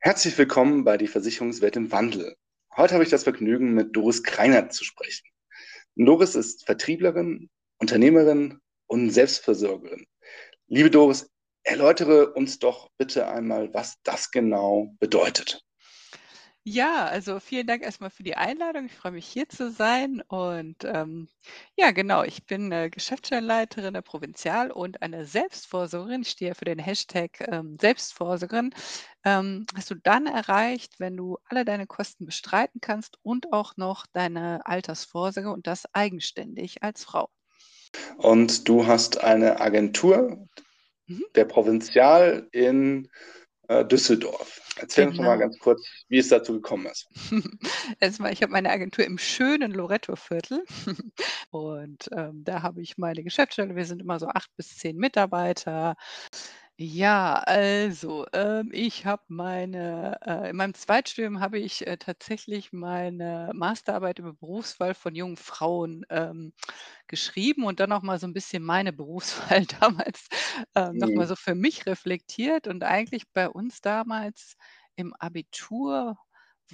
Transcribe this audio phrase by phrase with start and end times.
[0.00, 2.36] Herzlich willkommen bei die Versicherungswelt im Wandel.
[2.76, 5.26] Heute habe ich das Vergnügen, mit Doris Kreinert zu sprechen.
[5.96, 10.06] Doris ist Vertrieblerin, Unternehmerin und Selbstversorgerin.
[10.68, 11.28] Liebe Doris,
[11.64, 15.64] erläutere uns doch bitte einmal, was das genau bedeutet.
[16.70, 18.84] Ja, also vielen Dank erstmal für die Einladung.
[18.84, 20.22] Ich freue mich hier zu sein.
[20.28, 21.26] Und ähm,
[21.78, 26.20] ja, genau, ich bin äh, Geschäftsstellenleiterin der Provinzial und eine Selbstvorsorgerin.
[26.20, 28.74] Ich stehe für den Hashtag ähm, Selbstvorsorgerin.
[29.24, 34.04] Ähm, hast du dann erreicht, wenn du alle deine Kosten bestreiten kannst und auch noch
[34.12, 37.30] deine Altersvorsorge und das eigenständig als Frau.
[38.18, 40.46] Und du hast eine Agentur
[41.06, 41.24] mhm.
[41.34, 43.08] der Provinzial in
[43.68, 44.60] Düsseldorf.
[44.76, 45.18] Erzähl genau.
[45.18, 47.08] uns mal ganz kurz, wie es dazu gekommen ist.
[48.00, 50.64] Erstmal, ich habe meine Agentur im schönen Loretto-Viertel
[51.50, 53.76] und ähm, da habe ich meine Geschäftsstelle.
[53.76, 55.96] Wir sind immer so acht bis zehn Mitarbeiter.
[56.80, 63.50] Ja, also, ähm, ich habe meine äh, in meinem Zweitstudium habe ich, äh, tatsächlich meine
[63.52, 66.52] Masterarbeit über Berufswahl von jungen Frauen, ähm,
[67.08, 70.28] geschrieben und dann noch mal so ein bisschen meine Berufswahl damals,
[70.76, 71.28] ähm, noch mal mhm.
[71.28, 74.56] so für mich reflektiert und eigentlich bei uns damals
[74.96, 76.18] im Abitur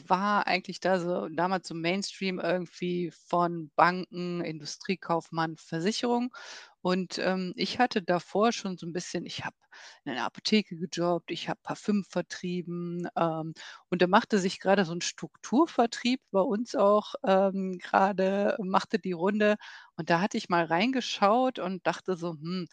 [0.08, 6.34] war eigentlich da so damals so Mainstream irgendwie von Banken, Industriekaufmann, Versicherung.
[6.82, 9.56] Und, ähm, ich hatte davor schon so ein bisschen ich habe
[10.04, 13.54] in einer Apotheke gejobbt, ich habe Parfüm vertrieben, ähm,
[13.90, 19.12] und da machte sich gerade so ein Strukturvertrieb bei uns auch, ähm, grade machte die
[19.12, 19.56] Runde.
[19.96, 22.66] Und da hatte ich mal reingeschaut und dachte so: „Hm,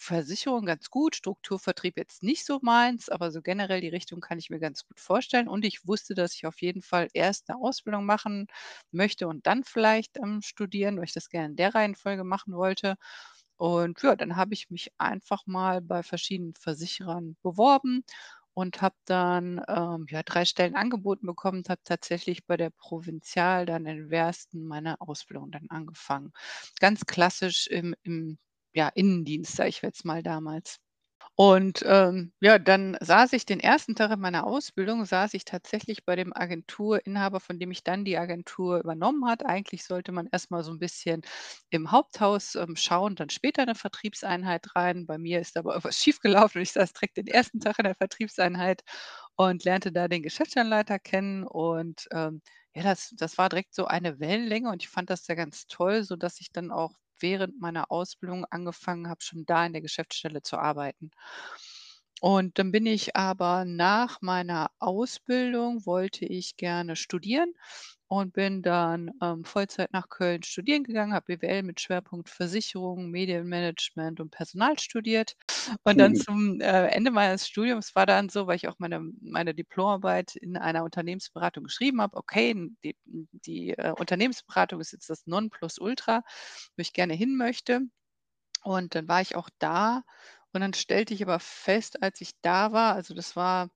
[0.00, 4.48] Versicherung ganz gut, Strukturvertrieb jetzt nicht so meins, aber so generell die Richtung kann ich
[4.50, 5.48] mir ganz gut vorstellen.
[5.48, 8.46] Und ich wusste, dass ich auf jeden Fall erst eine Ausbildung machen
[8.92, 12.96] möchte und dann vielleicht, ähm, studieren, weil ich das gerne in der Reihenfolge machen wollte.
[13.56, 18.04] Und ja, dann habe ich mich einfach mal bei verschiedenen Versicherern beworben
[18.54, 23.66] und habe dann, ähm, ja, 3 Stellen angeboten bekommen und habe tatsächlich bei der Provinzial
[23.66, 26.32] dann in Wersten meine Ausbildung dann angefangen.
[26.80, 28.38] Ganz klassisch im im
[28.74, 30.78] ja, Innendienst, sage ich jetzt mal damals.
[31.36, 36.04] Und, ähm, ja, dann saß ich den ersten Tag in meiner Ausbildung saß ich tatsächlich
[36.04, 39.46] bei dem Agenturinhaber, von dem ich dann die Agentur übernommen hat.
[39.46, 41.22] Eigentlich sollte man erst mal so ein bisschen
[41.70, 45.06] im Haupthaus, ähm, schauen, dann später in 'ne Vertriebseinheit rein.
[45.06, 47.94] Bei mir ist aber irgendwas schiefgelaufen und ich saß direkt den ersten Tag in der
[47.94, 48.82] Vertriebseinheit
[49.36, 52.42] und lernte da den Geschäftsstellenleiter kennen und, ähm,
[52.74, 56.02] ja, das das war direkt so eine Wellenlänge und ich fand das ja ganz toll,
[56.04, 60.58] sodass ich dann auch während meiner Ausbildung angefangen habe, schon da in der Geschäftsstelle zu
[60.58, 61.10] arbeiten.
[62.20, 67.52] Und dann bin ich aber nach meiner Ausbildung wollte ich gerne studieren
[68.08, 74.20] und bin dann, ähm, Vollzeit nach Köln studieren gegangen, habe BWL mit Schwerpunkt Versicherung, Medienmanagement
[74.20, 75.34] und Personal studiert.
[75.84, 79.54] Und dann zum, äh, Ende meines Studiums war dann so, weil ich auch meine meine
[79.54, 82.54] Diplomarbeit in einer Unternehmensberatung geschrieben habe, okay,
[82.84, 86.22] die die, äh, Unternehmensberatung ist jetzt das Nonplusultra,
[86.76, 87.80] wo ich gerne hin möchte.
[88.64, 90.02] Und dann war ich auch da
[90.52, 93.70] und dann stellte ich aber fest, als ich da war also das war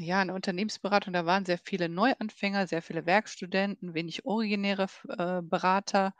[0.00, 6.14] ja, 'ne Unternehmensberatung, da waren sehr viele Neuanfänger, sehr viele Werkstudenten, wenig originäre äh, Berater.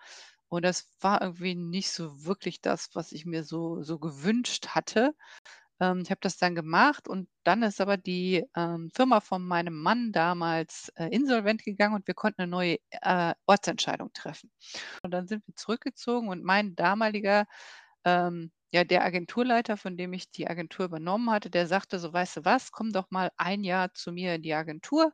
[0.48, 5.14] Und das war irgendwie nicht so wirklich das, was ich mir so so gewünscht hatte.
[5.80, 9.74] Ähm, ich habe das dann gemacht und dann ist aber die, ähm, Firma von meinem
[9.82, 14.50] Mann damals, äh, insolvent gegangen und wir konnten 'ne neue, äh, Ortsentscheidung treffen.
[15.04, 17.46] Und dann sind wir zurückgezogen und mein damaliger,
[18.04, 22.38] ähm ja, der Agenturleiter, von dem ich die Agentur übernommen hatte, der sagte so: „Weißt
[22.38, 25.12] du was, komm doch mal ein Jahr zu mir in die Agentur.“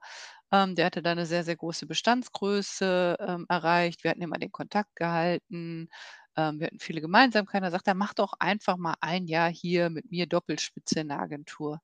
[0.52, 4.04] Ähm, der hatte da 'ne sehr, sehr große Bestandsgröße, ähm, erreicht.
[4.04, 5.88] Wir hatten immer den Kontakt gehalten.
[6.36, 7.72] Ähm, wir hatten viele Gemeinsamkeiten.
[7.84, 11.80] Er: „Mach doch einfach mal ein Jahr hier mit mir Doppelspitze in der Agentur.“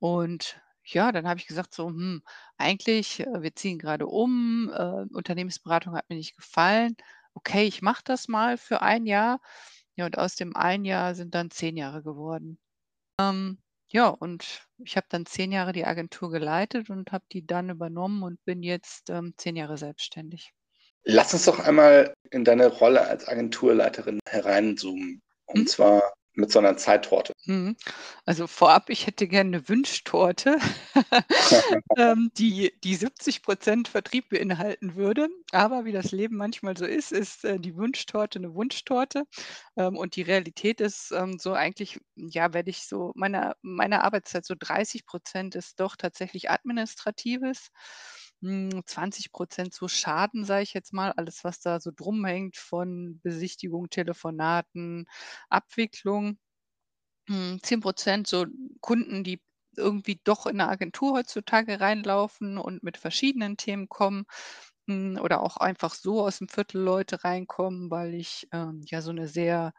[0.00, 2.22] Und ja, dann habe ich gesagt so: „Hm,
[2.58, 6.96] eigentlich, äh, wir ziehen grade um, äh, Unternehmensberatung hat mir nicht gefallen.
[7.34, 9.40] Okay, ich mache das mal für ein Jahr.“
[9.98, 12.60] Ja, und aus dem einen Jahr sind dann 10 Jahre geworden.
[13.20, 13.58] Ähm,
[13.90, 18.22] ja, und ich habe dann 10 Jahre die Agentur geleitet und habe die dann übernommen
[18.22, 20.52] und bin jetzt, ähm, 10 Jahre selbstständig.
[21.02, 25.20] Lass uns doch einmal in deine Rolle als Agenturleiterin hereinzoomen.
[25.46, 25.66] Und Mhm.
[25.66, 27.32] zwar, mit so einer Zeittorte?
[27.46, 27.76] Mhm.
[28.26, 30.58] Also vorab, ich hätte gerne 'ne Wünschtorte,
[31.96, 35.28] ähm, die die 70% Vertrieb beinhalten würde.
[35.52, 39.24] Aber wie das Leben manchmal so ist, ist, äh, die Wunschtorte 'ne Wunschtorte.
[39.76, 44.44] Ähm, und die Realität ist, ähm, so eigentlich, ja, werde ich so meine meine Arbeitszeit
[44.44, 47.68] so 30% ist doch tatsächlich Administratives,
[48.42, 53.20] hm, 20% so Schaden, sage ich jetzt mal, alles, was da so drum hängt von
[53.22, 55.06] Besichtigung, Telefonaten,
[55.50, 56.38] Abwicklung.
[57.28, 58.46] Hm, 10% so
[58.80, 59.42] Kunden, die
[59.76, 64.26] irgendwie doch in 'ne Agentur heutzutage reinlaufen und mit verschiedenen Themen kommen,
[64.88, 69.12] hm, oder auch einfach so aus dem Viertel Leute reinkommen, weil ich, ähm, ja so
[69.12, 69.72] 'ne sehr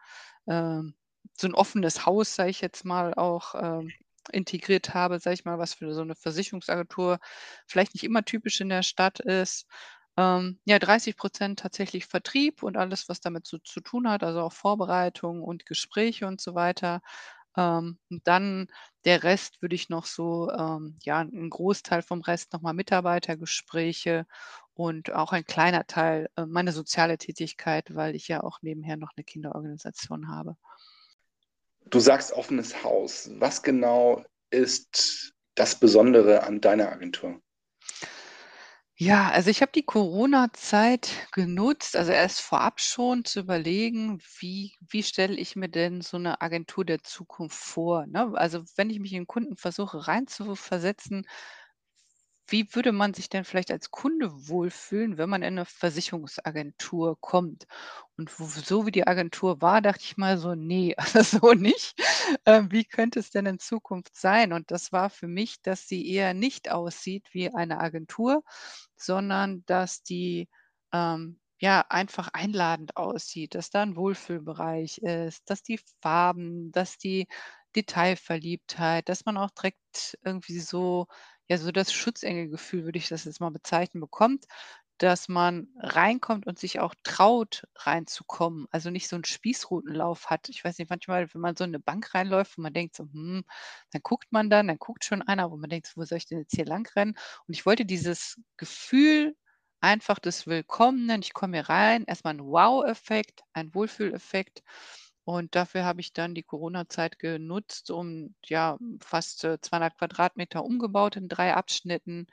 [0.47, 0.95] ähm,
[1.37, 3.93] so 'n offenes Haus, sage ich jetzt mal, auch, ähm,
[4.31, 7.19] integriert habe, sage ich mal, was für so 'ne Versicherungsagentur
[7.67, 9.65] vielleicht nicht immer typisch in der Stadt ist.
[10.17, 14.53] Ähm, ja, 30% tatsächlich Vertrieb und alles, was damit so zu tun hat, also auch
[14.53, 17.01] Vorbereitung und Gespräche und so weiter.
[17.57, 18.67] Ähm, und dann
[19.05, 24.25] der Rest würde ich noch so ähm, ja, 'n Großteil vom Rest noch mal Mitarbeitergespräche
[24.75, 29.11] und auch ein kleiner Teil, äh, meine soziale Tätigkeit, weil ich ja auch nebenher noch
[29.17, 30.55] 'ne Kinderorganisation habe.
[31.91, 33.29] Du sagst offenes Haus.
[33.39, 37.41] Was genau ist das Besondere an deiner Agentur?
[38.97, 45.03] Ja, also ich habe die Corona-Zeit genutzt, also erst vorab schon zu überlegen, wie wie
[45.03, 48.31] stelle ich mir denn so 'ne Agentur der Zukunft vor, ne?
[48.35, 51.25] Also, wenn ich mich in Kunden versuche reinzuversetzen,
[52.51, 57.65] wie würde man sich denn vielleicht als Kunde wohlfühlen, wenn man in 'ne Versicherungsagentur kommt?
[58.17, 61.95] Und so wie die Agentur war, dachte ich mal so: „Ne, also so nicht.
[62.45, 66.07] Ähm, wie könnte es denn in Zukunft sein?“ Und das war für mich, dass sie
[66.11, 68.43] eher nicht aussieht wie eine Agentur,
[68.97, 70.47] sondern dass die,
[70.93, 77.27] ähm, ja, einfach einladend aussieht, dass da 'n Wohlfühlbereich ist, dass die Farben, dass die
[77.75, 81.07] Detailverliebtheit, dass man auch direkt irgendwie so
[81.49, 84.45] ja, so das Schutzengel-Gefühl, würde ich das jetzt mal bezeichnen, bekommt,
[84.99, 88.67] dass man reinkommt und sich auch traut, reinzukommen.
[88.71, 90.49] Also nicht so 'n Spießrutenlauf hat.
[90.49, 93.05] Ich weiß nicht, manchmal, wenn man so in 'ne Bank reinläuft und man denkt so:
[93.05, 93.43] „Hm“,
[93.91, 96.39] dann guckt man dann, dann guckt schon einer, wo man denkt: „Wo soll ich denn
[96.39, 97.15] jetzt hier langrennen?“
[97.47, 99.35] Und ich wollte dieses Gefühl
[99.81, 104.61] einfach des Willkommenen ich komme hier rein, erst mal 'n Wow-Effekt, ein Wohlfühleffekt.
[105.29, 111.17] Und dafür habe ich dann die Corona-Zeit genutzt, um, ja, fast, äh, 200 Quadratmeter umgebaut
[111.17, 112.25] in 3 Abschnitten.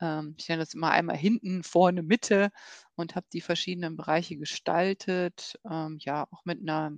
[0.00, 2.50] Ähm, ich nenne das immer einmal hinten, vorne, Mitte
[2.96, 6.92] und habe die verschiedenen Bereiche gestaltet, ähm, ja, auch mit 'ner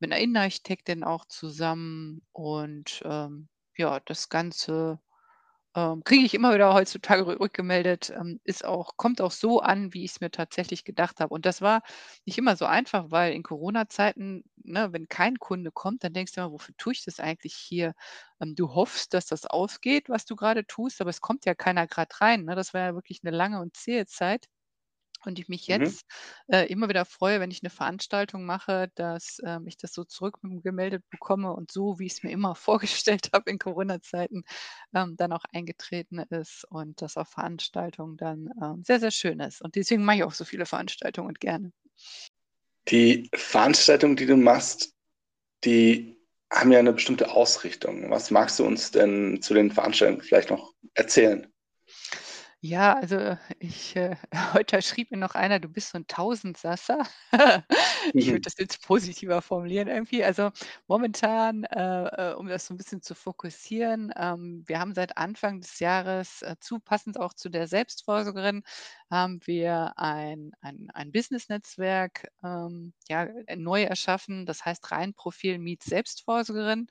[0.00, 2.22] mit 'ner Innenarchitektin auch zusammen.
[2.32, 5.00] Und, ähm, ja, das Ganze,
[5.74, 9.92] ähm, kriege ich immer wieder heutzutage rü rückgemeldet, ähm, ist auch kommt auch so an,
[9.94, 11.32] wie ich's mir tatsächlich gedacht habe.
[11.34, 11.82] Und das war
[12.26, 16.40] nicht immer so einfach, weil in Corona-Zeiten, ne, wenn kein Kunde kommt, dann denkst du
[16.42, 17.94] immer: „Wofür tue ich das eigentlich hier?“
[18.40, 21.86] Ähm, du hoffst, dass das aufgeht, was du grade tust, aber es kommt ja keiner
[21.86, 22.54] grad rein, ne?
[22.54, 24.48] Das war ja wirklich 'ne lange und zähe Zeit.
[25.24, 25.96] Und ich mich Mhm.
[25.96, 26.06] jetzt,
[26.48, 30.38] äh, immer wieder freue, wenn ich 'ne Veranstaltung mache, dass, ähm, ich das so zurück
[30.44, 32.54] m gemeldet bekomme und so, wie ich's mir immer
[33.22, 34.42] vorgestellt habe in Corona-Zeiten,
[34.94, 39.62] ähm, dann auch eingetreten ist und das auf Veranstaltungen dann, ähm, sehr, sehr schön ist.
[39.62, 41.72] Und deswegen mache ich auch so viele Veranstaltungen und gerne.
[42.88, 44.92] Die Veranstaltungen, die du machst,
[45.64, 46.18] die
[46.52, 48.10] haben ja 'ne bestimmte Ausrichtung.
[48.10, 51.48] Was magst du uns denn zu den Veranstaltungen vielleicht noch erzählen?
[52.64, 54.14] Ja, also ich äh,
[54.54, 57.02] heute schrieb mir noch einer: „Du bist so 'n Tausendsasser.“
[58.14, 58.44] Ich würde Mhm.
[58.44, 60.22] das jetzt positiver formulieren irgendwie.
[60.22, 60.50] Also
[60.86, 65.60] momentan, äh, äh, um das so 'n bisschen zu fokussieren, ähm, wir haben seit Anfang
[65.60, 68.62] des Jahres, äh, zu passend auch zu der Selbstversorgerin,
[69.12, 74.46] haben wir ein ein ein Business-Netzwerk, ähm, ja, äh, neu erschaffen.
[74.46, 76.88] Das heißt Reihenprofil meets Selbstversorgerin.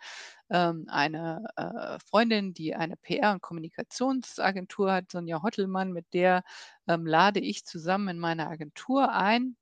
[0.50, 6.44] Ähm, eine, äh, Freundin, die eine PR und Kommunikationsagentur hat, Sonja Hottelmann, mit der,
[6.88, 9.58] ähm, lade ich zusammen in meine Agentur ein.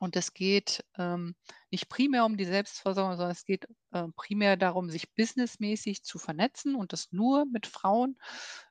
[0.00, 1.34] Und es geht, ähm,
[1.70, 6.76] nicht primär um die Selbstversorgung, sondern es geht, ähm, primär darum, sich businessmäßig zu vernetzen
[6.76, 8.16] und das nur mit Frauen.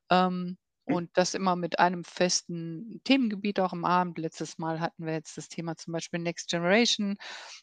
[0.09, 0.66] Ähm, Hm.
[0.87, 4.17] Und das immer mit einem festen Themengebiet auch am Abend.
[4.19, 7.17] Letztes Mal hatten wir jetzt das Thema zum Beispiel Next Generation.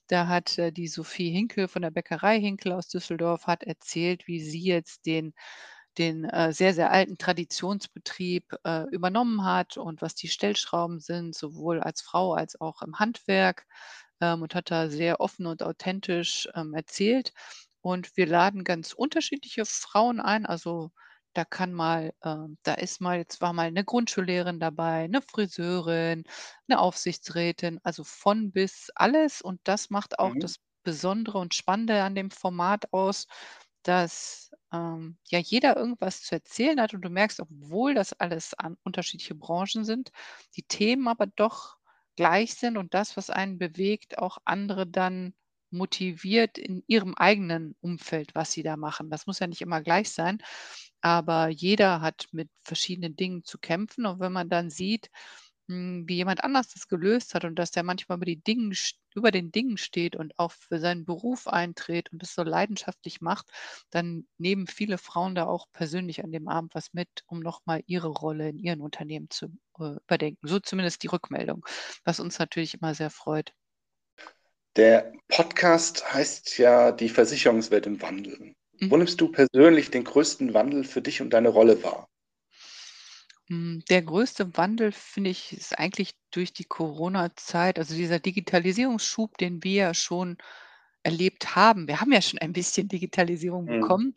[0.09, 4.41] Da hat, äh, die Sophie Hinkel von der Bäckerei Hinkel aus Düsseldorf hat erzählt, wie
[4.43, 5.35] sie jetzt den
[5.99, 11.81] den, äh, sehr, sehr alten Traditionsbetrieb, äh, übernommen hat und was die Stellschrauben sind, sowohl
[11.81, 13.67] als Frau als auch im Handwerk,
[14.21, 17.33] ähm, und hat da sehr offen und authentisch, ähm, erzählt.
[17.81, 20.47] Und wir laden ganz unterschiedliche Frauen ein.
[20.47, 20.91] Also,
[21.35, 26.25] da kann mal ähm, da ist mal jetzt war mal 'ne Grundschullehrerin dabei, 'ne Friseurin,
[26.69, 29.43] 'ne Aufsichtsrätin, also von bis alles.
[29.43, 30.41] Und das macht auch Mhm.
[30.41, 33.27] das Besondere und Spannende an dem Format aus,
[33.83, 38.77] dass ähm, ja jeder irgendwas zu erzählen hat und du merkst, obwohl das alles an
[38.85, 40.11] unterschiedliche Branchen sind,
[40.57, 41.77] die Themen aber doch
[42.17, 45.35] gleich sind und das, was einen bewegt, auch andere dann
[45.71, 49.11] motiviert in ihrem eigenen Umfeld, was sie da machen.
[49.11, 50.39] Das muss ja nicht immer gleich sein,
[51.05, 54.07] aber jeder hat mit verschiedenen Dingen zu kämpfen.
[54.07, 55.11] Und wenn man dann sieht,
[55.69, 58.75] hm, wie jemand anders das gelöst hat und dass der manchmal über die Dingen,
[59.15, 63.51] über den Dingen steht und auch für seinen Beruf eintritt und das so leidenschaftlich macht,
[63.91, 68.09] dann nehmen viele Frauen da auch persönlich an dem Abend was mit, um nochmal ihre
[68.09, 70.49] Rolle in ihren Unternehmen zu äh, überdenken.
[70.49, 71.67] So zumindest die Rückmeldung,
[72.05, 73.53] was uns natürlich immer sehr freut.
[74.77, 78.55] Der Podcast heißt ja Die Versicherungswelt im Wandel.
[78.81, 78.91] Mhm.
[78.91, 82.07] Wo nimmst du persönlich den größten Wandel für dich und deine Rolle wahr?
[83.49, 89.63] Hm, der größte Wandel, finde ich, ist eigentlich durch die Corona-Zeit, also dieser Digitalisierungsschub, den
[89.63, 90.39] wir ja schon
[91.03, 91.87] erlebt haben.
[91.89, 93.71] Wir haben ja schon ein bisschen Digitalisierung Mhm.
[93.71, 94.15] bekommen,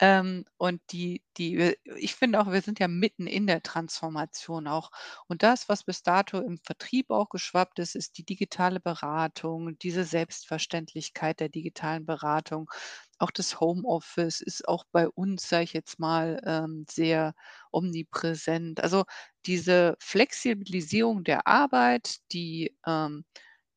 [0.00, 4.90] ähm, und die die ich finde auch, wir sind ja mitten in der Transformation auch.
[5.28, 10.04] Und das, was bis dato im Vertrieb auch geschwappt ist, ist die digitale Beratung, diese
[10.04, 12.70] Selbstverständlichkeit der digitalen Beratung.
[13.18, 17.34] Auch das Homeoffice ist auch bei uns, sage ich jetzt mal, ähm, sehr
[17.70, 18.80] omnipräsent.
[18.82, 19.04] Also,
[19.46, 23.24] diese Flexibilisierung der Arbeit, die, ähm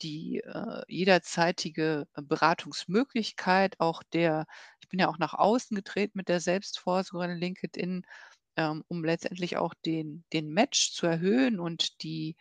[0.02, 4.46] die äh, jederzeitige Beratungsmöglichkeit, auch der
[4.94, 8.04] bin ja auch nach außen getreten mit der Selbstvorsorge in LinkedIn,
[8.58, 12.38] ähm, um letztendlich auch den den Match zu erhöhen und die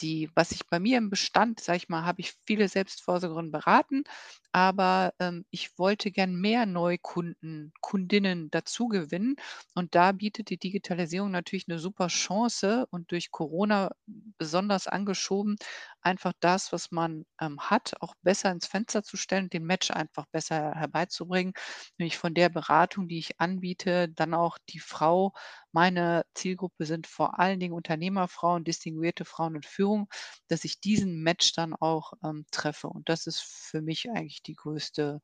[0.00, 4.04] die was ich bei mir im Bestand, sage ich mal, habe ich viele Selbstvorsorgerinnen beraten,
[4.52, 9.36] aber, ähm, ich wollte gern mehr Neukunden, Kundinnen dazugewinnen
[9.74, 13.90] und da bietet die Digitalisierung natürlich eine super Chance und durch Corona
[14.38, 15.56] besonders angeschoben,
[16.00, 20.26] einfach das, was man, ähm, hat, auch besser ins Fenster zu stellen den Match einfach
[20.32, 21.52] besser herbeizubringen,
[21.98, 25.32] nämlich von der Beratung, die ich anbiete, dann auch die Frau.
[25.72, 30.08] Meine Zielgruppe sind vor allen Dingen Unternehmerfrauen, distinguierte Frauen in Führung,
[30.48, 32.88] dass ich diesen Match dann auch, ähm, treffe.
[32.88, 35.20] Und das ist für mich eigentlich die größte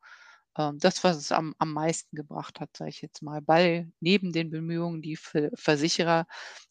[0.59, 4.33] ähm, das, was es am am meisten gebracht hat, sage ich jetzt mal, bei neben
[4.33, 6.27] den Bemühungen, die Ver Versicherer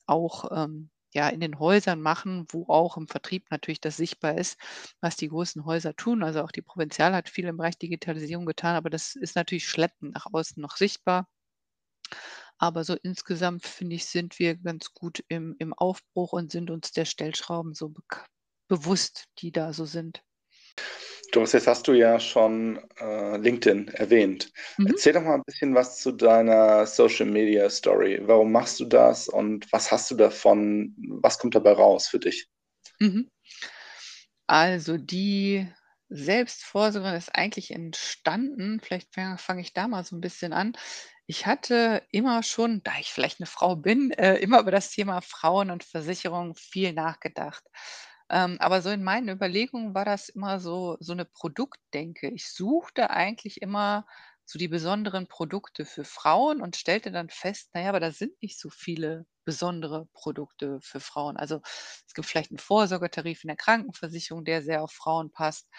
[0.07, 4.59] auch, ähm, ja, in den Häusern machen, wo auch im Vertrieb natürlich das sichtbar ist,
[5.01, 6.23] was die großen Häuser tun.
[6.23, 10.13] Also, auch die Provinzial hat viel im Bereich Digitalisierung getan, aber das ist natürlich schleppend
[10.15, 11.27] nach außen noch sichtbar.
[12.57, 16.91] Aber so insgesamt, finde ich, sind wir ganz gut im im Aufbruch und sind uns
[16.91, 17.93] der Stellschrauben so
[18.67, 20.23] bewusst, die da so sind.
[21.33, 24.51] Doris, jetzt hast du ja schon äh, LinkedIn erwähnt.
[24.77, 24.87] Mhm.
[24.87, 28.21] Erzähl doch mal ein bisschen was zu deiner Social Media Story.
[28.21, 30.95] Warum machst du das und was hast du davon?
[31.21, 32.47] Was kommt dabei raus für dich?
[32.99, 33.31] Mhm.
[34.45, 35.67] Also die
[36.09, 40.73] Selbstvorsorge ist eigentlich entstanden, vielleicht fange ich da mal so ein bisschen an.
[41.25, 45.21] Ich hatte immer schon, da ich vielleicht eine Frau bin, äh, immer über das Thema
[45.21, 47.63] Frauen und Versicherung viel nachgedacht.
[48.33, 52.29] Ähm, aber so in meinen Überlegungen war das immer so so 'ne Produktdenke.
[52.31, 54.07] Ich suchte eigentlich immer
[54.45, 58.41] so die besonderen Produkte für Frauen und stellte dann fest, na ja, aber da sind
[58.43, 61.37] nicht so viele besondere Produkte für Frauen.
[61.37, 61.61] Also,
[62.07, 65.69] es gibt vielleicht 'n Vorsorgetarif in der Krankenversicherung, der sehr auf Frauen passt.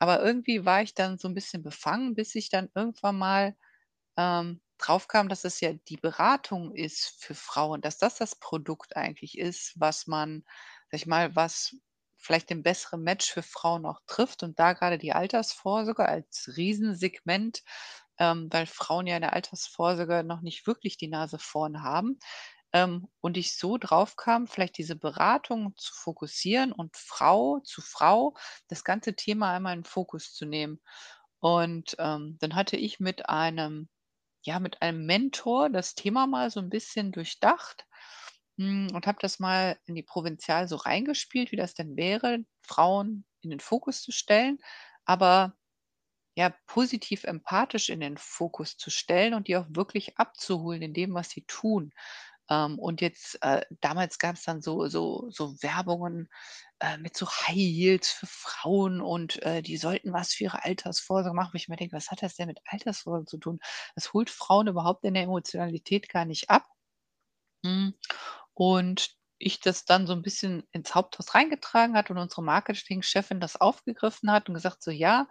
[0.00, 3.56] Aber irgendwie war ich dann so 'n bisschen befangen, bis ich dann irgendwann mal,
[4.18, 8.96] ähm, drauf kam, dass es ja die Beratung ist für Frauen, dass das das Produkt
[8.96, 10.44] eigentlich ist, was man
[10.90, 11.76] sage ich mal, was
[12.22, 17.62] vielleicht den besseren Match für Frauen auch trifft und da gerade die Altersvorsorge als Riesensegment,
[18.18, 22.18] ähm, weil Frauen ja in der Altersvorsorge noch nicht wirklich die Nase vorn haben,
[22.72, 28.34] ähm, und ich so drauf kam, vielleicht diese Beratung zu fokussieren und Frau zu Frau
[28.68, 30.80] das ganze Thema einmal in Fokus zu nehmen.
[31.40, 33.88] Und, ähm, dann hatte ich mit einem
[34.44, 37.86] ja, mit einem Mentor das Thema mal so ein bisschen durchdacht
[38.58, 43.24] hm, und habe das mal in die Provinzial so reingespielt, wie das denn wäre, Frauen
[43.42, 44.58] in den Fokus zu stellen,
[45.04, 45.54] aber
[46.36, 51.14] ja, positiv empathisch in den Fokus zu stellen und die auch wirklich abzuholen in dem,
[51.14, 51.92] was sie tun.
[52.50, 56.28] Ähm, und jetzt, äh, damals gab's dann so so so Werbungen,
[56.80, 61.34] äh, mit so High Heels für Frauen und, äh, die sollten was für ihre Altersvorsorge
[61.36, 63.60] machen, ich mir denke: „Was hat das denn mit Altersvorsorge zu tun?“
[63.96, 66.66] Das holt Frauen überhaupt in der Emotionalität gar nicht ab.
[68.64, 73.56] Und ich das dann so 'n bisschen ins Haupthaus reingetragen hat und unsere Marketingchefin das
[73.60, 75.26] aufgegriffen hat und gesagt so: „Ja,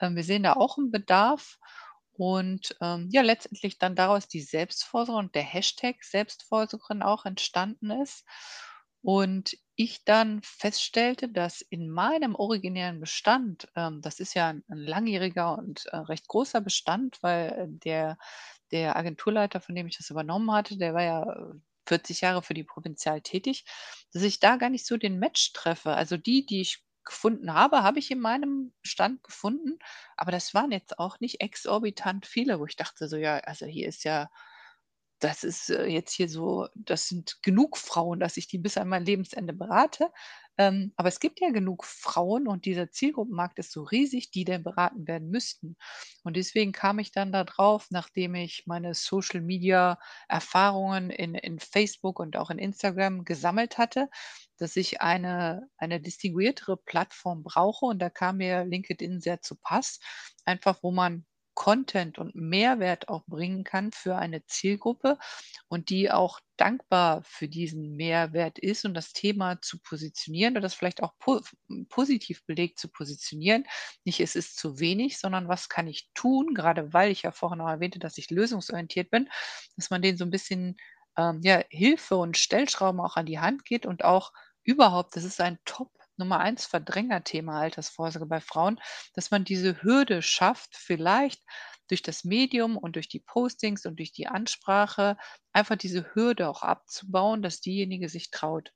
[0.00, 1.58] ähm, wir sehen da auch 'n Bedarf.“
[2.12, 8.24] Und, ähm, ja, letztendlich dann daraus die Selbstvorsorge und der Hashtag Selbstvorsorgerin auch entstanden ist.
[9.02, 14.78] Und ich dann feststellte, dass in meinem originären Bestand, ähm, das ist ja ein 'n
[14.78, 18.16] langjähriger und, äh, recht großer Bestand, weil, äh, der
[18.72, 21.54] der Agenturleiter, von dem ich das übernommen hatte, der war ja, äh,
[21.86, 23.64] 40 Jahre für die Provinzial tätig,
[24.12, 25.92] dass ich da gar nicht so den Match treffe.
[25.94, 29.78] Also die, die ich gefunden habe, habe ich in meinem Bestand gefunden,
[30.16, 33.88] aber das waren jetzt auch nicht exorbitant viele, wo ich dachte so: „Ja, also hier
[33.88, 34.28] ist ja
[35.20, 38.88] das ist, äh, jetzt hier so das sind genug Frauen, dass ich die bis an
[38.88, 40.10] mein Lebensende berate.
[40.58, 44.62] Ähm, aber es gibt ja genug Frauen und dieser Zielgruppenmarkt ist so riesig, die denn
[44.62, 45.76] beraten werden müssten.
[46.24, 52.36] Und deswegen kam ich dann da drauf, nachdem ich meine Social-Media-Erfahrungen in in Facebook und
[52.36, 54.08] auch in Instagram gesammelt hatte,
[54.58, 60.00] dass ich eine eine distinguiertere Plattform brauche und da kam mir LinkedIn sehr zu Pass,
[60.44, 65.18] einfach wo man Content und Mehrwert auch bringen kann für eine Zielgruppe
[65.68, 70.74] und die auch dankbar für diesen Mehrwert ist und das Thema zu positionieren oder das
[70.74, 71.40] vielleicht auch po
[71.88, 73.64] positiv belegt zu positionieren.
[74.04, 77.58] Nicht, es ist zu wenig, sondern was kann ich tun, gerade weil ich ja vorhin
[77.58, 79.28] noch erwähnte, dass ich lösungsorientiert bin,
[79.76, 80.76] dass man denen so ein bisschen,
[81.16, 84.32] ähm, ja, Hilfe und Stellschrauben auch an die Hand geht und auch
[84.64, 88.80] überhaupt das ist ein Top Nummer eins Verdrängerthema Altersvorsorge bei Frauen,
[89.14, 91.42] dass man diese Hürde schafft, vielleicht
[91.88, 95.16] durch das Medium und durch die Postings und durch die Ansprache
[95.52, 98.72] einfach diese Hürde auch abzubauen, dass diejenige sich traut.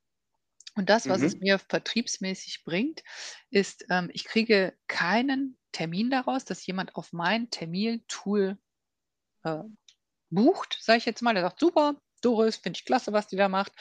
[0.77, 1.41] Und das, was es Mhm.
[1.41, 3.03] mir vertriebsmäßig bringt,
[3.51, 8.59] ist, ähm, ich kriege keinen Termin daraus, dass jemand auf mein Termintool,
[9.45, 9.63] äh
[10.31, 11.35] bucht, sage ich jetzt mal.
[11.35, 13.73] Der sagt: „Super, Doris, finde ich klasse, was die da macht.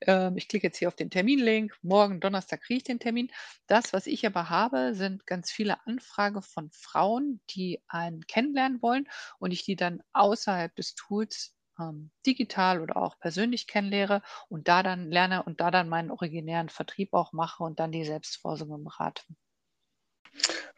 [0.00, 1.76] Ähm, ich klicke jetzt hier auf den Terminlink.
[1.82, 3.30] Morgen Donnerstag kriege ich den Termin.“
[3.66, 9.08] Das, was ich aber habe, sind ganz viele Anfragen von Frauen, die einen kennenlernen wollen
[9.38, 14.82] und ich die dann außerhalb des Tools, ähm, digital oder auch persönlich kennenlerne und da
[14.82, 19.22] dann lerne und da dann meinen originären Vertrieb auch mache und dann die Selbstvorsorge berate.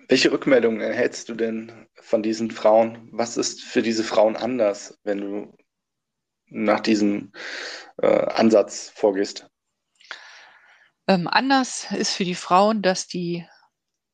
[0.09, 3.09] Welche Rückmeldungen erhältst du denn von diesen Frauen?
[3.13, 5.57] Was ist für diese Frauen anders, wenn du
[6.51, 7.33] nach diesem,
[7.99, 9.49] äh, Ansatz vorgehst?
[11.09, 13.47] Ähm, anders ist für die Frauen, dass die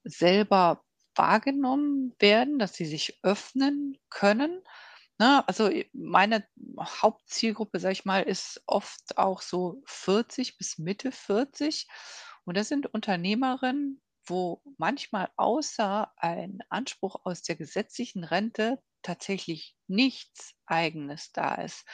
[0.04, 0.84] selber
[1.16, 4.62] wahrgenommen werden, dass sie sich öffnen können,
[5.18, 5.46] ne?
[5.48, 6.46] Also, äh, meine
[6.80, 11.88] Hauptzielgruppe, sage ich mal, ist oft auch so 40 bis Mitte 40
[12.44, 20.54] und das sind Unternehmerinnen, wo manchmal außer ein Anspruch aus der gesetzlichen Rente tatsächlich nichts
[20.66, 21.86] Eigenes da ist.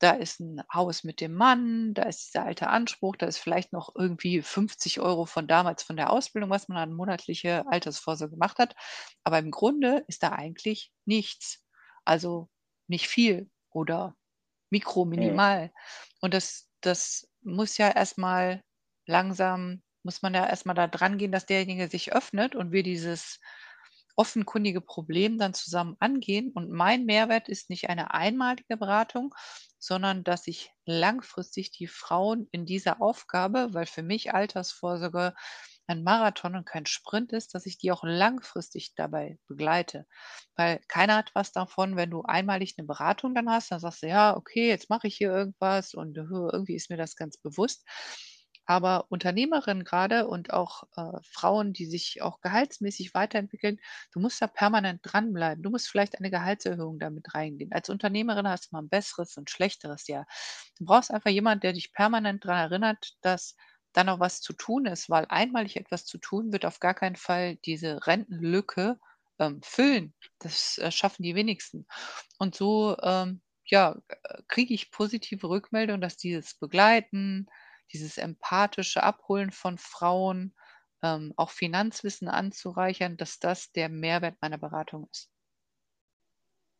[0.00, 3.72] Da ist ein Haus mit dem Mann, da ist dieser alte Anspruch, da ist vielleicht
[3.72, 8.58] noch irgendwie 50 Euro von damals von der Ausbildung, was man an monatliche Altersvorsorge gemacht
[8.58, 8.74] hat.
[9.24, 11.62] Aber im Grunde ist da eigentlich nichts.
[12.06, 12.48] Also,
[12.88, 14.16] nicht viel oder
[14.70, 15.40] mikro, Mhm.
[15.44, 15.72] minimal.
[16.20, 18.62] Und das das muss ja erst mal
[19.06, 23.38] langsam muss man ja erst mal da drangehen, dass derjenige sich öffnet und wir dieses
[24.16, 26.52] offenkundige Problem dann zusammen angehen.
[26.54, 29.34] Und mein Mehrwert ist nicht eine einmalige Beratung,
[29.78, 35.34] sondern dass ich langfristig die Frauen in dieser Aufgabe weil für mich Altersvorsorge
[35.86, 40.06] ein Marathon und kein Sprint ist, dass ich die auch langfristig dabei begleite.
[40.56, 44.08] Weil keiner hat was davon, wenn du einmalig 'ne Beratung dann hast, dann sagst du:
[44.08, 47.84] „Ja, okay, jetzt mache ich hier irgendwas und, äh, irgendwie ist mir das ganz bewusst.“
[48.70, 53.78] Aber Unternehmerinnen grade und auch, äh, Frauen, die sich auch gehaltsmäßig weiterentwickeln,
[54.12, 55.62] du musst da permanent dranbleiben.
[55.64, 57.72] Du musst vielleicht eine Gehaltserhöhung da mit reingehen.
[57.72, 60.24] Als Unternehmerin hast du mal 'n besseres und schlechteres Jahr.
[60.78, 63.56] Du brauchst einfach jemand, der dich permanent dran erinnert, dass
[63.92, 67.16] da noch was zu tun ist, weil einmalig etwas zu tun wird auf gar keinen
[67.16, 68.98] Fall diese Rentenlücke,
[69.40, 70.14] ähm, füllen.
[70.38, 71.86] Das, äh, schaffen die wenigsten.
[72.38, 77.46] Und so, ähm, ja, äh, kriege ich positive Rückmeldung, dass dieses Begleiten,
[77.92, 80.54] dieses empathische Abholen von Frauen,
[81.02, 85.30] ähm, auch Finanzwissen anzureichern, dass das der Mehrwert meiner Beratung ist.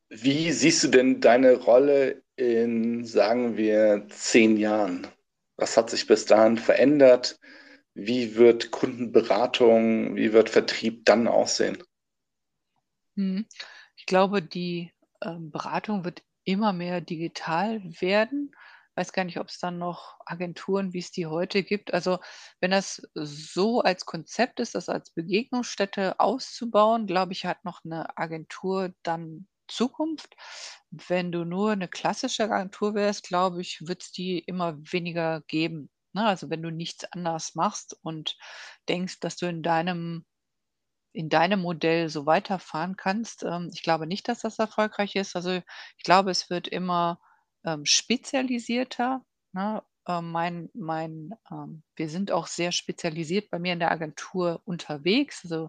[0.09, 5.07] Wie siehst du denn deine Rolle in, sagen wir, 10 Jahren?
[5.57, 7.39] Was hat sich bis dahin verändert?
[7.95, 11.83] Wie wird Kundenberatung, wie wird Vertrieb dann aussehen?
[13.15, 13.47] Mhm.
[13.97, 14.93] Ich glaube, die,
[15.23, 18.55] ähm, Beratung wird immer mehr digital werden.
[18.97, 22.19] Weiß gar nicht, ob es dann noch Agenturen, wie es die heute gibt also,
[22.61, 28.07] wenn das so als Konzept ist, das als Begegnungsstätte auszubauen, glaube ich, hat noch 'ne
[28.19, 30.35] Agentur dann Zukunft.
[30.91, 36.27] Wenn du nur 'ne klassische Agentur wärst, glaube ich, wird's die immer weniger geben, ne?
[36.27, 38.37] Also, wenn du nichts anders machst und
[38.89, 40.25] denkst, dass du in deinem
[41.15, 43.43] in deinem Modell so weiterfahren kannst.
[43.45, 45.37] Ähm, ich glaube nicht, dass das erfolgreich ist.
[45.37, 45.53] Also,
[45.99, 47.21] ich glaube, es wird immer,
[47.65, 49.83] ähm, spezialisierter, ne?
[50.07, 55.43] äh, mein mein, ähm wir sind auch sehr spezialisiert bei mir in der Agentur unterwegs,
[55.45, 55.69] also,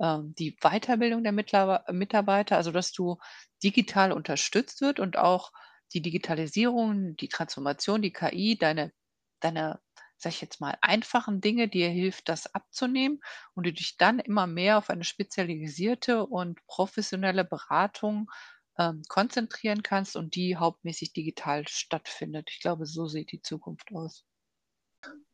[0.00, 3.18] ähm, die Weiterbildung der Mitarbeiter, also, dass du
[3.62, 5.52] digital unterstützt wird und auch
[5.92, 8.92] die Digitalisierung, die Transformation, die KI, deine
[9.40, 9.80] deine,
[10.16, 13.20] sage ich jetzt mal, einfachen Dinge dir hilft, das abzunehmen
[13.54, 18.30] und du dich dann immer mehr auf eine spezialisierte und professionelle Beratung,
[18.78, 22.50] ähm, konzentrieren kannst und die hauptmäßig digital stattfindet.
[22.50, 24.24] Ich glaube, so sieht die Zukunft aus.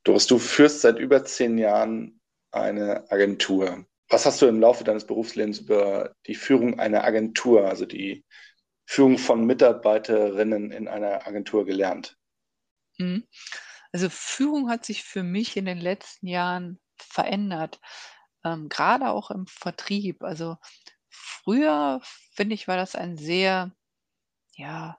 [0.04, 3.86] Doris, du führst seit über zehn Jahren eine Agentur.
[4.08, 8.24] Was hast du im Laufe deines Berufslebens über die Führung einer Agentur, also die
[8.84, 12.16] Führung von Mitarbeiterinnen in einer Agentur gelernt?
[12.98, 13.26] Mhm.
[13.92, 17.80] Also Führung hat sich für mich in den letzten Jahren verändert,
[18.44, 20.22] ähm, grade auch im Vertrieb.
[20.22, 20.56] Also
[21.44, 22.00] früher,
[22.34, 23.72] finde ich, war das ein sehr,
[24.54, 24.96] ja,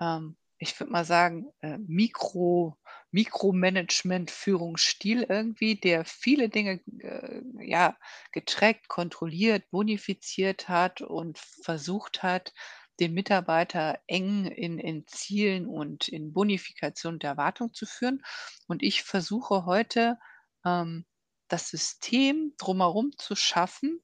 [0.00, 2.78] ähm, ich würde mal sagen, äh, Mikro
[3.12, 7.96] Mikromanagement-Führungsstil irgendwie, der viele Dinge, äh, ja,
[8.32, 12.52] getrackt, kontrolliert, bonifiziert hat und versucht hat,
[13.00, 18.22] den Mitarbeiter eng in in Zielen und in Bonifikation der Erwartung zu führen.
[18.66, 20.18] Und ich versuche heute,
[20.64, 21.04] ähm,
[21.48, 24.00] das System drumherum zu schaffen,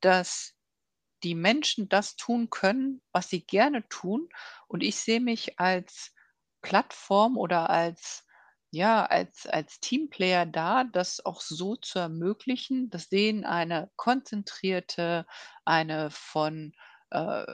[0.00, 0.54] dass
[1.24, 4.28] die Menschen das tun können, was sie gerne tun.
[4.68, 6.12] Und ich sehe mich als
[6.62, 8.24] Plattform oder als
[8.72, 15.26] ja, als als Teamplayer da, das auch so zu ermöglichen, dass denen eine konzentrierte,
[15.64, 16.72] eine von
[17.10, 17.46] äh,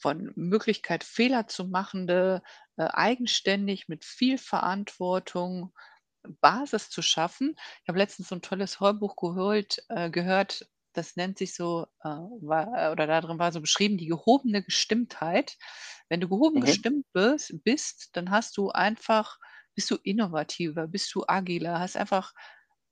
[0.00, 2.42] von Möglichkeit, Fehler zu machende,
[2.76, 5.72] äh, eigenständig mit viel Verantwortung
[6.40, 7.56] Basis zu schaffen.
[7.82, 12.08] Ich habe letztens so 'n tolles Hörbuch geholt äh, gehört, das nennt sich so, äh,
[12.08, 15.56] war oder da drin war so beschrieben, die gehobene Gestimmtheit.
[16.08, 16.62] Wenn du gehoben Mhm.
[16.62, 19.38] gestimmt bist bist, dann hast du einfach
[19.74, 22.34] bist du innovativer, bist du agiler, hast einfach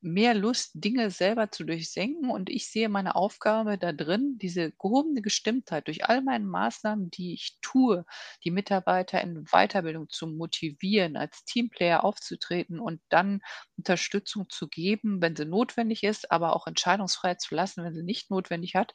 [0.02, 5.22] mehr Lust, Dinge selber zu durchdenken und ich sehe meine Aufgabe da drin, diese gehobene
[5.22, 8.04] Gestimmtheit durch all meine Maßnahmen, die ich tue,
[8.44, 13.40] die Mitarbeiter in Weiterbildung zu motivieren, als Teamplayer aufzutreten und dann
[13.76, 18.30] Unterstützung zu geben, wenn sie notwendig ist, aber auch Entscheidungsfreiheit zu lassen, wenn sie nicht
[18.30, 18.94] notwendig hat.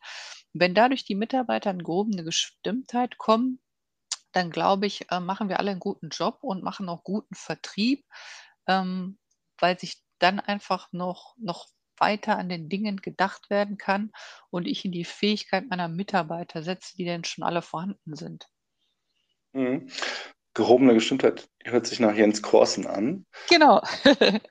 [0.54, 3.60] Wenn dadurch die Mitarbeiter in gehobene Gestimmtheit kommen,
[4.34, 8.06] dann glaube ich, äh, machen wir alle 'n guten Job und machen auch guten Vertrieb,
[8.68, 9.20] ähm,
[9.60, 14.12] weil sich dann einfach noch noch weiter an den Dingen gedacht werden kann
[14.50, 18.48] und ich in die Fähigkeit meiner Mitarbeiter setze, die denn schon alle vorhanden sind.
[19.54, 19.88] Mhm.
[20.54, 23.26] Gehobene Gestimmtheit hört sich nach Jens Korsen an.
[23.50, 23.82] Genau.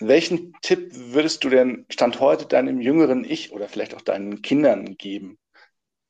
[0.00, 4.96] Welchen Tipp würdest du denn Stand heute deinem jüngeren Ich oder vielleicht auch deinen Kindern
[4.96, 5.38] geben,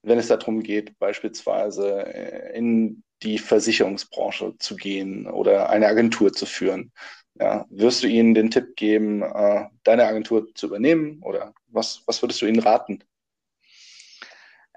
[0.03, 6.47] wenn es darum geht, beispielsweise, äh, in die Versicherungsbranche zu gehen oder eine Agentur zu
[6.47, 6.93] führen?
[7.37, 12.23] Ja, wirst du ihnen den Tipp geben, äh, deine Agentur zu übernehmen oder was was
[12.23, 13.03] würdest du ihnen raten?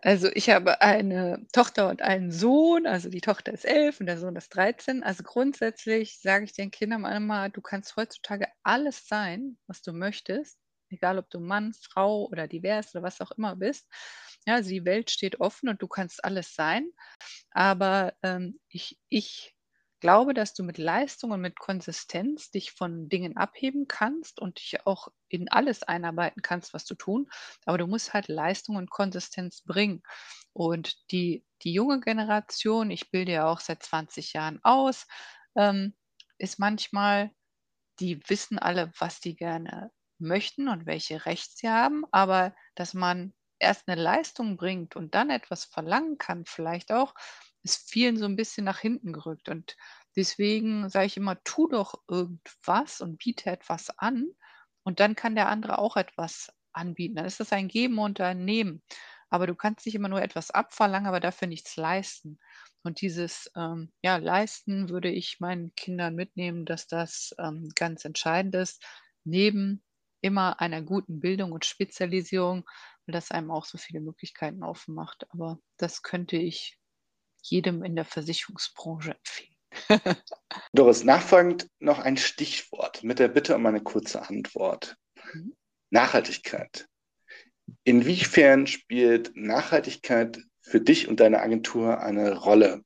[0.03, 2.85] Also, ich habe eine Tochter und einen Sohn.
[2.85, 5.03] Also, die Tochter ist 11 und der Sohn ist 13.
[5.03, 10.59] Also, grundsätzlich sage ich den Kindern immer: „Du kannst heutzutage alles sein, was du möchtest,
[10.89, 13.87] egal ob du Mann, Frau oder divers oder was auch immer bist.
[14.45, 16.91] Ja, also, die Welt steht offen und du kannst alles sein.
[17.51, 19.55] Aber, ähm, ich ich
[20.01, 24.85] glaube, dass du mit Leistung und mit Konsistenz dich von Dingen abheben kannst und dich
[24.87, 27.29] auch in alles einarbeiten kannst, was du tun,
[27.65, 30.03] aber du musst halt Leistung und Konsistenz bringen.
[30.53, 35.07] Und die die junge Generation, ich bilde ja auch seit 20 Jahren aus,
[35.55, 35.95] ähm,
[36.37, 37.31] ist manchmal
[37.99, 43.33] die wissen alle, was die gerne möchten und welche Recht sie haben, aber dass man
[43.59, 47.13] erst 'ne Leistung bringt und dann etwas verlangen kann vielleicht auch,
[47.63, 49.49] ist vielen so 'n bisschen nach hinten gerückt.
[49.49, 49.75] Und
[50.15, 54.27] deswegen sage ich immer: „Tu doch irgendwas und biete etwas an
[54.83, 58.45] und dann kann der andere auch etwas anbieten.“ Dann ist das ein Geben und ein
[58.45, 58.83] Nehmen.
[59.29, 62.39] Aber du kannst nicht immer nur etwas abverlangen, aber dafür nichts leisten.
[62.83, 68.55] Und dieses, ähm, ja, Leisten würde ich meinen Kindern mitnehmen, dass das, ähm, ganz entscheidend
[68.55, 68.83] ist,
[69.25, 69.83] neben
[70.21, 72.63] immer einer guten Bildung und Spezialisierung,
[73.05, 75.29] weil das einem auch so viele Möglichkeiten offen macht.
[75.31, 76.79] Aber das könnte ich
[77.49, 79.55] jedem in der Versicherungsbranche empfehlen.
[80.73, 84.97] Doris, nachfolgend noch ein Stichwort mit der Bitte um eine kurze Antwort.
[85.33, 85.55] Mhm.
[85.89, 86.87] Nachhaltigkeit.
[87.83, 92.83] Inwiefern spielt Nachhaltigkeit für dich und deine Agentur eine Rolle?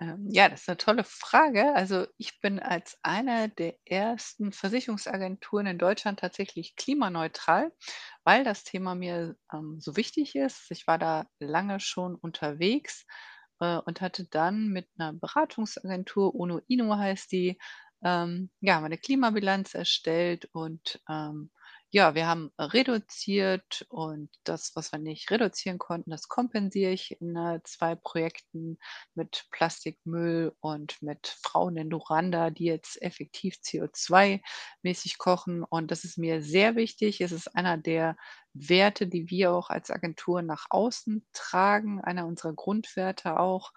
[0.00, 1.74] Ähm, ja, das ist 'ne tolle Frage.
[1.74, 7.70] Also, ich bin als eine der ersten Versicherungsagenturen in Deutschland tatsächlich klimaneutral,
[8.24, 10.70] weil das Thema mir, ähm, so wichtig ist.
[10.70, 13.04] Ich war da lange schon unterwegs,
[13.60, 17.58] äh, und hatte dann mit einer Beratungsagentur, Uno Ino heißt die,
[18.02, 21.50] ähm, ja, meine Klimabilanz erstellt und ähm,
[21.92, 27.34] ja, wir haben reduziert und das, was wir nicht reduzieren konnten, das kompensiere ich in
[27.36, 28.78] äh, 2 Projekten
[29.14, 35.64] mit Plastikmüll und mit Frauen in Duranda, die jetzt effektiv CO2-mäßig kochen.
[35.64, 37.20] Und das ist mir sehr wichtig.
[37.20, 38.16] Es ist einer der
[38.52, 43.72] Werte, die wir auch als Agentur nach außen tragen, einer unserer Grundwerte auch.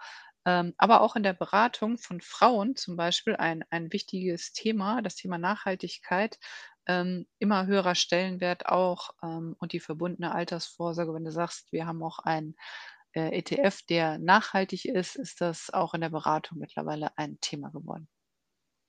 [0.46, 5.16] Ähm, aber auch in der Beratung von Frauen zum Beispiel ein ein wichtiges Thema, das
[5.16, 6.38] Thema Nachhaltigkeit,
[6.88, 11.14] ähm, immer höherer Stellenwert auch, ähm, und die verbundene Altersvorsorge.
[11.14, 12.56] Wenn du sagst, wir haben auch einen,
[13.14, 18.08] äh, ETF, der nachhaltig ist, ist das auch in der Beratung mittlerweile ein Thema geworden.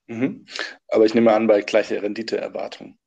[0.07, 0.47] Mhm.
[0.89, 2.99] Aber ich nehme an, bei gleicher Renditeerwartung.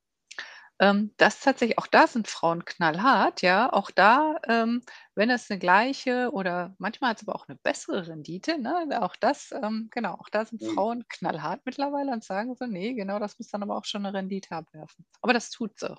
[0.80, 3.72] Ähm, das tatsächlich auch da sind Frauen knallhart, ja.
[3.74, 4.84] Auch da, ähm,
[5.16, 8.88] wenn es eine gleiche oder manchmal hat es aber auch eine bessere Rendite, ne?
[9.02, 10.82] Auch das, ähm genau, auch da sind Mhm.
[10.82, 14.16] Frauen knallhart mittlerweile und sagen so: „Ne, genau, das muss dann aber auch schon eine
[14.18, 15.96] Rendite abwerfen.“ Aber das tut sie.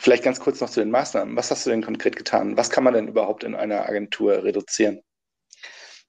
[0.00, 1.36] Vielleicht ganz kurz noch zu den Maßnahmen.
[1.36, 2.56] Was hast du denn konkret getan?
[2.56, 5.02] Was kann man denn überhaupt in einer Agentur reduzieren?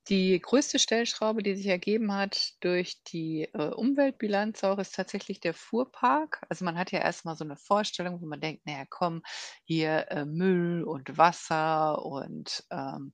[0.08, 5.54] Die größte Stellschraube, die sich ergeben hat durch die, äh, Umweltbilanz auch, ist tatsächlich der
[5.54, 6.42] Fuhrpark.
[6.50, 9.22] Also, man hat ja erst mal so 'ne Vorstellung, wo man denkt: „Na ja, komm,
[9.64, 13.14] hier, äh, Müll und Wasser und, ähm“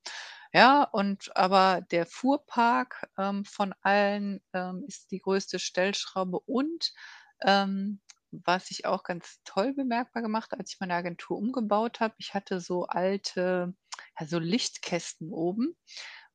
[0.54, 6.94] ja, und aber der Fuhrpark, ähm, von allen, ähm, ist die größte Stellschraube und,
[7.44, 8.00] ähm,
[8.32, 12.60] was ich auch ganz toll bemerkbar gemacht, als ich meine Agentur umgebaut habe, ich hatte
[12.62, 13.74] so alte,
[14.20, 15.76] ja, so Lichtkästen oben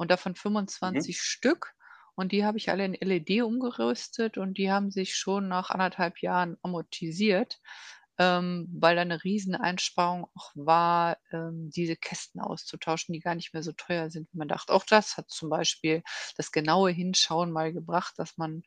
[0.02, 0.36] und davon
[0.82, 1.06] Mhm.
[1.06, 1.74] 25 Stück.
[2.16, 6.20] Und die habe ich alle in LED umgerüstet und die haben sich schon nach anderthalb
[6.22, 7.60] Jahren amortisiert,
[8.18, 13.62] ähm, weil da 'ne Rieseneinsparung auch war, ähm, diese Kästen auszutauschen, die gar nicht mehr
[13.62, 14.72] so teuer sind, wie man dachte.
[14.74, 16.02] Auch das hat zum Beispiel
[16.36, 18.62] das genaue Hinschauen mal gebracht, dass man,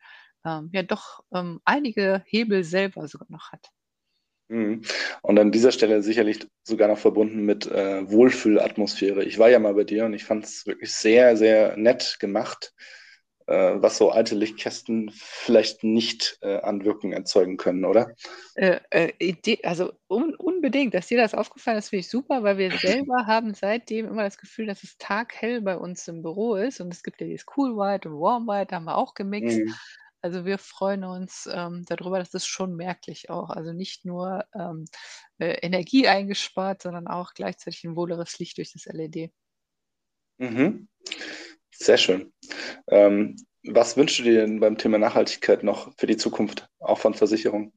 [0.45, 3.69] ähm, ja doch, ähm, einige Hebel selber sogar noch hat.
[4.47, 4.81] Mhm.
[5.21, 9.23] Und an dieser Stelle sicherlich sogar noch verbunden mit, äh, Wohlfühlatmosphäre.
[9.23, 12.73] Ich war ja mal bei dir und ich fand es wirklich sehr, sehr nett gemacht,
[13.47, 18.12] äh, was so alte Lichtkästen vielleicht nicht, äh, an Wirkung erzeugen können, oder?
[18.55, 22.71] Äh, äh, also un unbedingt, dass dir das aufgefallen ist, finde ich super, weil wir
[22.71, 26.93] selber haben seitdem immer das Gefühl, dass es taghell bei uns im Büro ist und
[26.93, 29.60] es gibt ja dieses Cool White und Warm White, haben wir auch gemixt.
[29.60, 29.73] Mhm.
[30.25, 32.17] Also, wir freuen uns, ähm, da drüber.
[32.17, 33.51] Das ist schon merklich auch.
[33.51, 34.85] Also, nicht nur, ähm,
[35.38, 39.31] äh, Energie eingespart, sondern auch gleichzeitig 'n wohleres Licht durch das LED.
[40.39, 40.88] Mhm.
[41.71, 42.33] Sehr schön.
[42.89, 47.13] Ähm, was wünschst du dir denn beim Thema Nachhaltigkeit noch für die Zukunft, auch von
[47.15, 47.73] Versicherungen?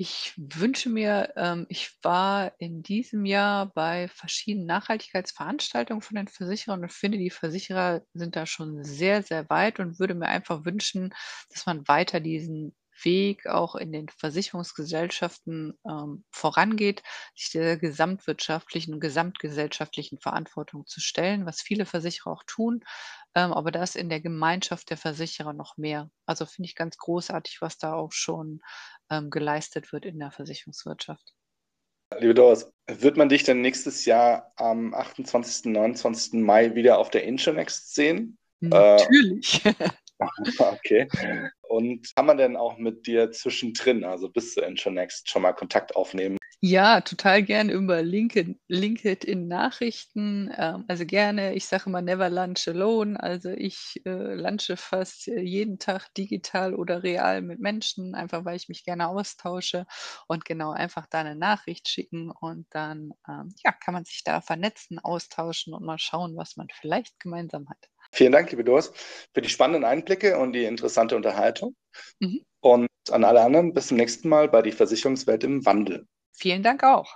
[0.00, 6.82] Ich wünsche mir ähm, ich war in diesem Jahr bei verschiedenen Nachhaltigkeitsveranstaltungen von den Versicherern
[6.82, 11.12] und finde, die Versicherer sind da schon sehr, sehr weit und würde mir einfach wünschen,
[11.52, 17.02] dass man weiter diesen Weg auch in den Versicherungsgesellschaften, ähm, vorangeht,
[17.34, 22.84] sich der gesamtwirtschaftlichen und gesamtgesellschaftlichen Verantwortung zu stellen, was viele Versicherer auch tun,
[23.34, 26.10] ähm, aber das in der Gemeinschaft der Versicherer noch mehr.
[26.26, 28.60] Also, finde ich ganz großartig, was da auch schon,
[29.10, 31.34] ähm, geleistet wird in der Versicherungswirtschaft.
[32.18, 36.40] Liebe Doris, wird man dich denn nächstes Jahr am 28., 29.
[36.40, 38.38] Mai wieder auf der InsurNext sehen?
[38.62, 39.62] Äh, Natürlich.
[40.58, 41.06] okay.
[41.78, 45.94] Und kann man denn auch mit dir zwischendrin, also bis zur InsurNext, schon mal Kontakt
[45.96, 46.36] aufnehmen?
[46.62, 51.54] Ja, total gerne über Linkedin LinkedIn-Nachrichten, ähm, also gerne.
[51.54, 56.74] Ich sage immer: „Never lunch alone.“ Also, ich, äh, lunche fast, äh, jeden Tag digital
[56.74, 59.86] oder real mit Menschen, einfach weil ich mich gerne austausche
[60.26, 64.40] und genau, einfach da 'ne Nachricht schicken und dann, ähm, ja, kann man sich da
[64.40, 67.78] vernetzen, austauschen und mal schauen, was man vielleicht gemeinsam hat.
[68.10, 68.92] Vielen Dank, liebe Doris,
[69.34, 71.74] für die spannenden Einblicke und die interessante Unterhaltung.
[72.20, 72.40] Mhm.
[72.60, 76.06] Und an alle anderen, bis zum nächsten Mal bei „Die Versicherungswelt im Wandel“.
[76.32, 77.14] Vielen Dank auch.